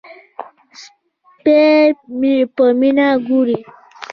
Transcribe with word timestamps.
سپی 0.81 1.61
مې 2.19 2.35
په 2.55 2.65
مینه 2.79 3.07
ګوري. 3.27 3.59